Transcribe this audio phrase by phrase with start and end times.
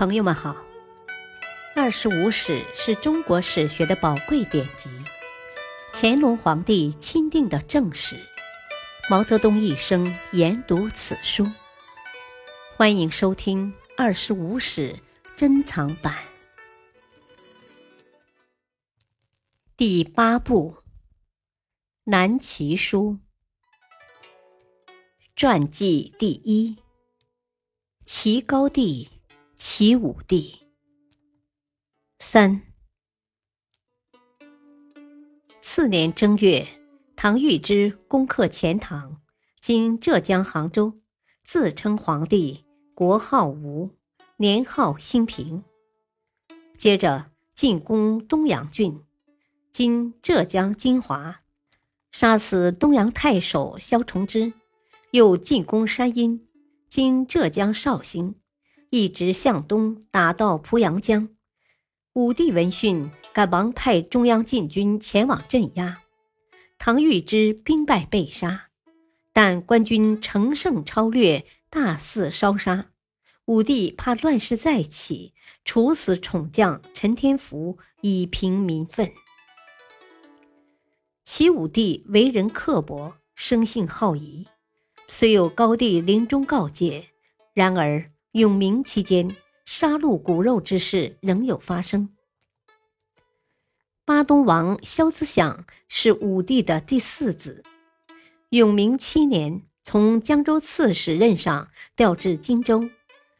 [0.00, 0.54] 朋友们好，
[1.76, 4.88] 《二十五史》是中国史学的宝贵典籍，
[5.92, 8.16] 乾隆皇帝钦定的正史，
[9.10, 11.46] 毛泽东一生研读此书。
[12.78, 14.94] 欢迎收听《二十五史》
[15.36, 16.16] 珍藏版
[19.76, 20.76] 第八部
[22.04, 23.18] 《南齐书》
[25.36, 26.78] 传记第一：
[28.06, 29.19] 齐高帝。
[29.62, 30.60] 齐武帝
[32.18, 32.62] 三
[35.60, 36.66] 次年正月，
[37.14, 39.20] 唐玉之攻克钱塘
[39.60, 40.98] （今浙江杭州），
[41.44, 43.90] 自称皇帝，国号吴，
[44.38, 45.62] 年号兴平。
[46.78, 49.04] 接着进攻东阳郡
[49.70, 51.42] （今浙江金华），
[52.10, 54.54] 杀死东阳太守萧崇之，
[55.10, 56.48] 又进攻山阴
[56.88, 58.36] （今浙江绍兴）。
[58.90, 61.28] 一直向东打到濮阳江，
[62.14, 66.02] 武帝闻讯，赶忙派中央禁军前往镇压。
[66.76, 68.70] 唐玉之兵败被杀，
[69.32, 72.90] 但官军乘胜超掠，大肆烧杀。
[73.44, 79.12] 武帝怕乱世再起，处死宠将陈天福以平民愤。
[81.24, 84.48] 齐武帝为人刻薄，生性好疑，
[85.06, 87.10] 虽有高帝临终告诫，
[87.54, 88.10] 然而。
[88.32, 92.10] 永明期间，杀戮骨肉之事仍有发生。
[94.04, 97.64] 巴东王萧子响是武帝的第四子。
[98.50, 102.88] 永明七年，从江州刺史任上调至荆州，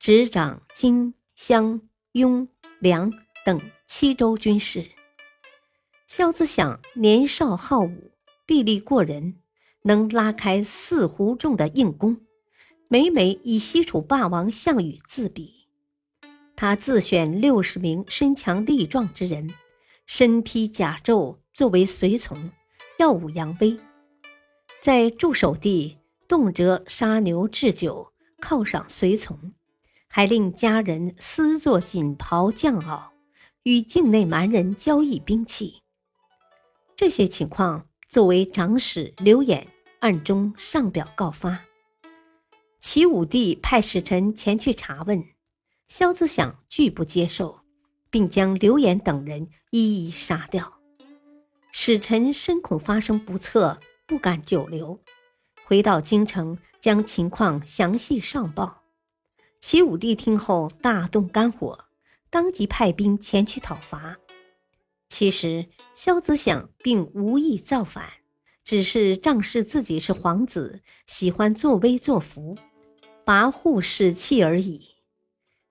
[0.00, 1.80] 执掌荆、襄、
[2.12, 2.48] 雍、
[2.80, 3.12] 凉
[3.44, 4.90] 等七州军事。
[6.08, 8.10] 萧子响年少好武，
[8.44, 9.36] 臂力过人，
[9.82, 12.20] 能拉开四湖重的硬弓。
[12.92, 15.66] 每每以西楚霸王项羽自比，
[16.54, 19.50] 他自选六十名身强力壮之人，
[20.04, 22.50] 身披甲胄作为随从，
[22.98, 23.80] 耀武扬威。
[24.82, 25.96] 在驻守地，
[26.28, 28.12] 动辄杀牛置酒，
[28.42, 29.54] 犒赏随从，
[30.06, 33.04] 还令家人私作锦袍绛袄，
[33.62, 35.80] 与境内蛮人交易兵器。
[36.94, 39.66] 这些情况，作为长史刘演
[40.00, 41.58] 暗中上表告发。
[42.82, 45.24] 齐武帝派使臣前去查问，
[45.88, 47.60] 萧子响拒不接受，
[48.10, 50.80] 并将刘演等人一一杀掉。
[51.70, 55.00] 使臣深恐发生不测，不敢久留，
[55.64, 58.82] 回到京城，将情况详细上报。
[59.60, 61.84] 齐武帝听后大动肝火，
[62.30, 64.18] 当即派兵前去讨伐。
[65.08, 68.10] 其实萧子响并无意造反，
[68.64, 72.58] 只是仗势自己是皇子，喜欢作威作福。
[73.24, 74.96] 跋扈使气而已，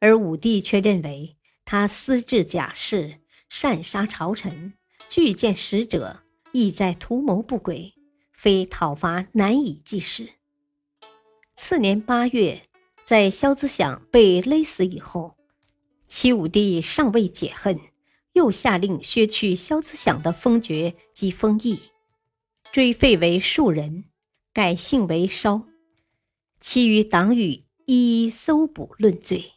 [0.00, 4.74] 而武帝却认为他私制假事，擅杀朝臣，
[5.08, 6.22] 拒见使者，
[6.52, 7.94] 意在图谋不轨，
[8.32, 10.28] 非讨伐难以济事。
[11.54, 12.62] 次年八月，
[13.04, 15.36] 在萧子响被勒死以后，
[16.08, 17.78] 齐武帝尚未解恨，
[18.32, 21.78] 又下令削去萧子响的封爵及封邑，
[22.72, 24.04] 追废为庶人，
[24.52, 25.66] 改姓为稍。
[26.66, 29.52] 其余党羽一一搜捕论罪。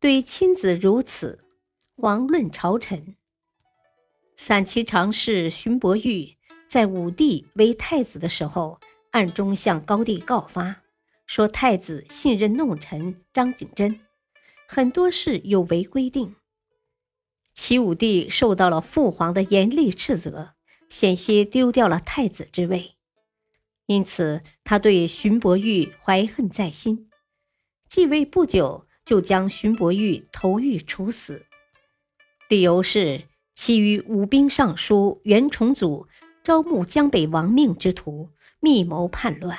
[0.00, 1.44] 对亲子如此，
[1.98, 3.14] 遑论朝臣。
[4.36, 6.36] 散骑常侍荀伯玉
[6.68, 8.80] 在武帝为太子的时候，
[9.12, 10.82] 暗中向高帝告发，
[11.24, 14.00] 说太子信任弄臣张景真，
[14.66, 16.34] 很多事有违规定。
[17.54, 20.54] 齐武帝受到了父皇的严厉斥责，
[20.88, 22.96] 险些丢掉了太子之位。
[23.86, 27.10] 因此，他对荀伯玉怀恨在心。
[27.88, 31.46] 继位不久，就将荀伯玉投狱处死，
[32.48, 36.06] 理由是其与武兵尚书袁崇祖
[36.42, 39.58] 招募江北亡命之徒，密谋叛乱；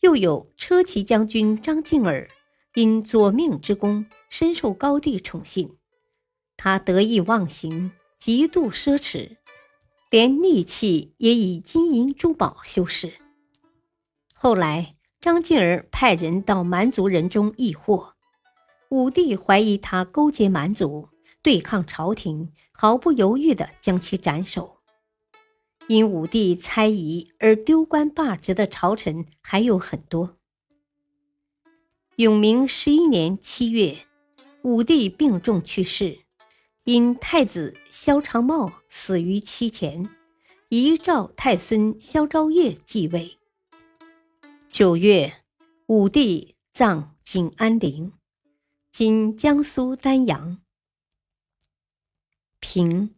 [0.00, 2.28] 又有车骑将军张敬耳
[2.74, 5.76] 因左命之功，深受高帝宠信，
[6.56, 9.38] 他得意忘形，极度奢侈。
[10.10, 13.14] 连利器也以金银珠宝修饰。
[14.34, 18.14] 后来，张敬儿派人到蛮族人中易货，
[18.90, 21.08] 武帝怀疑他勾结蛮族
[21.42, 24.78] 对抗朝廷，毫不犹豫地将其斩首。
[25.88, 30.36] 因武帝猜疑而丢官罢职的朝臣还有很多。
[32.16, 34.06] 永明十一年七月，
[34.62, 36.23] 武帝病重去世。
[36.84, 40.14] 因太子萧长茂死于期前，
[40.68, 43.38] 遗诏太孙萧昭业继位。
[44.68, 45.42] 九月，
[45.86, 48.12] 武帝葬景安陵。
[48.92, 50.58] 今江苏丹阳。
[52.60, 53.14] 平。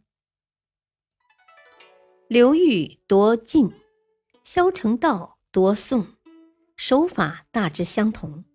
[2.29, 3.73] 刘裕夺晋，
[4.45, 6.07] 萧承道夺宋，
[6.77, 8.45] 手法大致相同，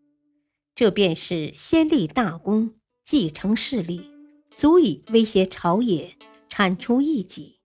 [0.74, 4.11] 这便是先立大功，继承势力，
[4.54, 6.16] 足以威胁朝野，
[6.48, 7.58] 铲除异己，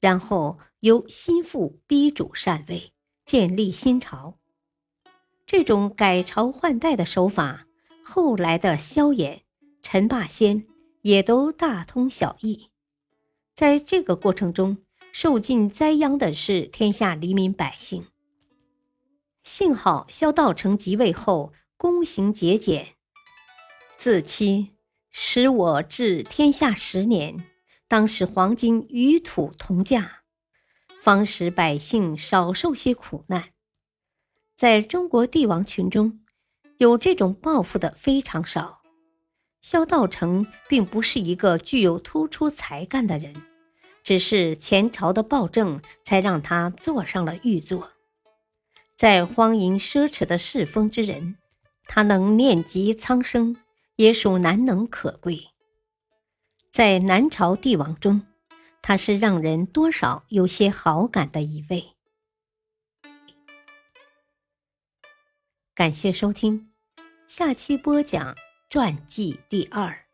[0.00, 2.92] 然后由心腹逼主禅位，
[3.24, 4.38] 建立新朝。
[5.46, 7.66] 这种改朝换代的手法，
[8.02, 9.40] 后来的萧衍、
[9.82, 10.66] 陈霸先
[11.02, 12.70] 也都大同小异。
[13.54, 14.78] 在这个过程中，
[15.12, 18.06] 受尽灾殃的是天下黎民百姓。
[19.42, 22.96] 幸好萧道成即位后，躬行节俭，
[23.96, 24.72] 自期
[25.18, 27.42] 使我治天下十年，
[27.88, 30.20] 当使黄金与土同价，
[31.00, 33.44] 方使百姓少受些苦难。
[34.58, 36.20] 在中国帝王群中，
[36.76, 38.82] 有这种抱负的非常少。
[39.62, 43.32] 萧道成并不是一个具有突出才干的人，
[44.02, 47.90] 只是前朝的暴政才让他坐上了玉座。
[48.94, 51.38] 在荒淫奢侈的世风之人，
[51.84, 53.56] 他能念及苍生，
[53.96, 55.48] 也属难能可贵。
[56.70, 58.26] 在南朝帝王中，
[58.82, 61.94] 他是让人多少有些好感的一位。
[65.74, 66.72] 感谢收听，
[67.26, 68.36] 下期播讲
[68.68, 70.06] 传记第二，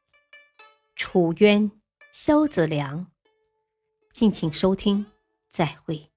[0.94, 1.70] 楚渊、
[2.12, 3.08] 萧子良，
[4.12, 5.06] 敬请收听，
[5.50, 6.11] 再会。